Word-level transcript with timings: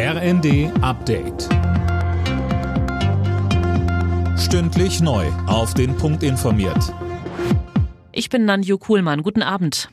RND 0.00 0.70
Update. 0.80 1.48
Stündlich 4.38 5.00
neu. 5.00 5.26
Auf 5.48 5.74
den 5.74 5.96
Punkt 5.96 6.22
informiert. 6.22 6.94
Ich 8.12 8.30
bin 8.30 8.44
Nanju 8.44 8.78
Kuhlmann. 8.78 9.24
Guten 9.24 9.42
Abend. 9.42 9.88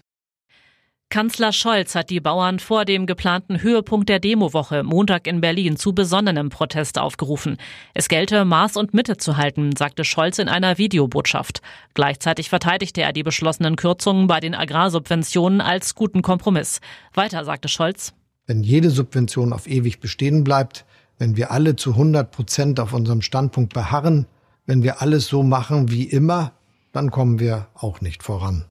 Kanzler 1.10 1.52
Scholz 1.52 1.96
hat 1.96 2.12
die 2.12 2.20
Bauern 2.20 2.60
vor 2.60 2.86
dem 2.86 3.08
geplanten 3.08 3.64
Höhepunkt 3.64 4.08
der 4.08 4.20
Demowoche 4.20 4.84
Montag 4.84 5.26
in 5.26 5.42
Berlin 5.42 5.76
zu 5.76 5.94
besonnenem 5.94 6.50
Protest 6.52 7.00
aufgerufen. 7.00 7.58
Es 7.96 8.08
gelte, 8.08 8.46
Maß 8.46 8.78
und 8.78 8.94
Mitte 8.94 9.18
zu 9.18 9.38
halten, 9.38 9.76
sagte 9.76 10.04
Scholz 10.04 10.38
in 10.38 10.50
einer 10.50 10.78
Videobotschaft. 10.78 11.64
Gleichzeitig 11.96 12.50
verteidigte 12.50 13.02
er 13.02 13.12
die 13.12 13.24
beschlossenen 13.24 13.76
Kürzungen 13.76 14.28
bei 14.28 14.40
den 14.40 14.54
Agrarsubventionen 14.54 15.62
als 15.62 15.96
guten 15.96 16.22
Kompromiss. 16.22 16.80
Weiter 17.16 17.44
sagte 17.44 17.70
Scholz. 17.70 18.14
Wenn 18.48 18.62
jede 18.64 18.90
Subvention 18.90 19.54
auf 19.54 19.68
ewig 19.68 20.00
bestehen 20.00 20.44
bleibt, 20.44 20.86
wenn 21.18 21.36
wir 21.36 21.52
alle 21.52 21.76
zu 21.76 21.92
100 21.92 22.30
Prozent 22.30 22.80
auf 22.80 22.94
unserem 22.94 23.22
Standpunkt 23.22 23.74
beharren, 23.74 24.28
wenn 24.66 24.84
wir 24.84 25.02
alles 25.02 25.28
so 25.28 25.44
machen 25.44 25.90
wie 25.90 26.04
immer, 26.04 26.52
dann 26.92 27.12
kommen 27.12 27.40
wir 27.40 27.68
auch 27.74 28.02
nicht 28.02 28.24
voran. 28.24 28.66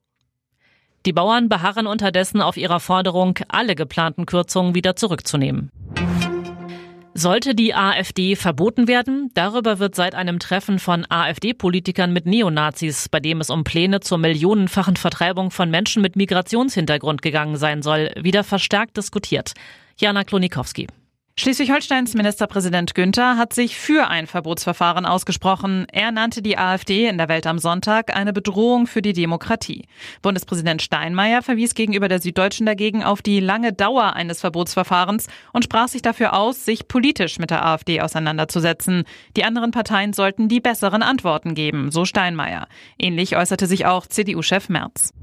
Die 1.05 1.13
Bauern 1.13 1.49
beharren 1.49 1.85
unterdessen 1.85 2.41
auf 2.41 2.57
ihrer 2.57 2.79
Forderung, 2.79 3.37
alle 3.47 3.75
geplanten 3.75 4.25
Kürzungen 4.25 4.73
wieder 4.73 4.95
zurückzunehmen. 4.95 5.71
Sollte 7.17 7.55
die 7.55 7.73
AfD 7.73 8.35
verboten 8.35 8.89
werden? 8.89 9.31
Darüber 9.35 9.79
wird 9.79 9.95
seit 9.95 10.15
einem 10.15 10.37
Treffen 10.37 10.79
von 10.79 11.05
AfD-Politikern 11.07 12.11
mit 12.11 12.25
Neonazis, 12.25 13.07
bei 13.07 13.21
dem 13.21 13.39
es 13.39 13.49
um 13.49 13.63
Pläne 13.63 14.01
zur 14.01 14.17
millionenfachen 14.17 14.97
Vertreibung 14.97 15.49
von 15.49 15.71
Menschen 15.71 16.01
mit 16.01 16.17
Migrationshintergrund 16.17 17.21
gegangen 17.21 17.55
sein 17.55 17.83
soll, 17.83 18.11
wieder 18.19 18.43
verstärkt 18.43 18.97
diskutiert. 18.97 19.53
Jana 19.97 20.25
Klonikowski. 20.25 20.87
Schleswig-Holsteins 21.37 22.13
Ministerpräsident 22.13 22.95
Günther 22.95 23.35
hat 23.35 23.51
sich 23.51 23.77
für 23.77 24.07
ein 24.07 24.25
Verbotsverfahren 24.25 25.05
ausgesprochen. 25.05 25.85
Er 25.91 26.13
nannte 26.13 26.41
die 26.41 26.57
AfD 26.57 27.07
in 27.07 27.17
der 27.17 27.27
Welt 27.27 27.45
am 27.45 27.59
Sonntag 27.59 28.15
eine 28.15 28.31
Bedrohung 28.31 28.87
für 28.87 29.01
die 29.01 29.11
Demokratie. 29.11 29.85
Bundespräsident 30.21 30.81
Steinmeier 30.81 31.41
verwies 31.41 31.75
gegenüber 31.75 32.07
der 32.07 32.21
Süddeutschen 32.21 32.65
dagegen 32.65 33.03
auf 33.03 33.21
die 33.21 33.41
lange 33.41 33.73
Dauer 33.73 34.13
eines 34.13 34.39
Verbotsverfahrens 34.39 35.27
und 35.51 35.65
sprach 35.65 35.89
sich 35.89 36.01
dafür 36.01 36.37
aus, 36.37 36.63
sich 36.63 36.87
politisch 36.87 37.37
mit 37.37 37.51
der 37.51 37.65
AfD 37.65 37.99
auseinanderzusetzen. 37.99 39.03
Die 39.35 39.43
anderen 39.43 39.71
Parteien 39.71 40.13
sollten 40.13 40.47
die 40.47 40.61
besseren 40.61 41.03
Antworten 41.03 41.53
geben, 41.53 41.91
so 41.91 42.05
Steinmeier. 42.05 42.69
Ähnlich 42.97 43.35
äußerte 43.35 43.67
sich 43.67 43.85
auch 43.85 44.07
CDU-Chef 44.07 44.69
Merz. 44.69 45.13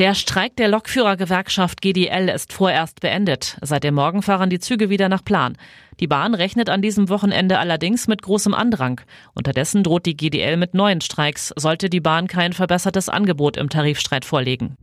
Der 0.00 0.14
Streik 0.14 0.56
der 0.56 0.68
Lokführergewerkschaft 0.68 1.82
GDL 1.82 2.30
ist 2.30 2.54
vorerst 2.54 3.00
beendet. 3.00 3.58
Seit 3.60 3.84
dem 3.84 3.96
Morgen 3.96 4.22
fahren 4.22 4.48
die 4.48 4.58
Züge 4.58 4.88
wieder 4.88 5.10
nach 5.10 5.22
Plan. 5.22 5.58
Die 6.00 6.06
Bahn 6.06 6.32
rechnet 6.34 6.70
an 6.70 6.80
diesem 6.80 7.10
Wochenende 7.10 7.58
allerdings 7.58 8.08
mit 8.08 8.22
großem 8.22 8.54
Andrang. 8.54 9.02
Unterdessen 9.34 9.82
droht 9.82 10.06
die 10.06 10.16
GDL 10.16 10.56
mit 10.56 10.72
neuen 10.72 11.02
Streiks, 11.02 11.52
sollte 11.54 11.90
die 11.90 12.00
Bahn 12.00 12.28
kein 12.28 12.54
verbessertes 12.54 13.10
Angebot 13.10 13.58
im 13.58 13.68
Tarifstreit 13.68 14.24
vorlegen. 14.24 14.78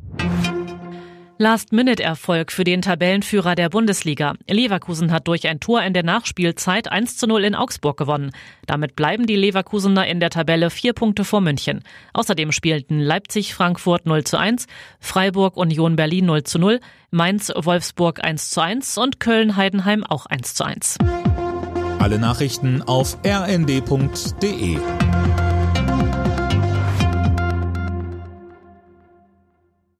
Last-Minute-Erfolg 1.40 2.52
für 2.52 2.64
den 2.64 2.82
Tabellenführer 2.82 3.54
der 3.54 3.70
Bundesliga. 3.70 4.34
Leverkusen 4.50 5.12
hat 5.12 5.28
durch 5.28 5.48
ein 5.48 5.60
Tor 5.60 5.84
in 5.84 5.94
der 5.94 6.04
Nachspielzeit 6.04 6.92
1 6.92 7.18
zu 7.18 7.28
0 7.28 7.44
in 7.44 7.56
Augsburg 7.56 7.98
gewonnen. 7.98 8.32
Damit 8.66 8.96
bleiben 8.96 9.28
die 9.28 9.36
Leverkusener 9.36 10.08
in 10.08 10.20
der 10.20 10.32
Tabelle 10.32 10.72
vier 10.72 10.94
Punkte 10.94 11.24
vor 11.24 11.42
München. 11.42 11.84
Außerdem 12.14 12.52
spielten 12.52 13.00
Leipzig-Frankfurt 13.00 14.08
0 14.08 14.24
zu 14.24 14.38
1, 14.38 14.66
Freiburg-Union 15.00 15.96
Berlin 15.96 16.26
0 16.26 16.44
zu 16.44 16.58
0, 16.58 16.80
Mainz-Wolfsburg 17.12 18.24
1 18.24 18.50
zu 18.50 18.62
1 18.62 18.98
und 18.98 19.20
Köln-Heidenheim 19.20 20.04
auch 20.04 20.26
1 20.26 20.56
zu 20.56 20.64
1. 20.64 20.98
Alle 22.00 22.18
Nachrichten 22.18 22.82
auf 22.82 23.18
rnd.de 23.26 24.78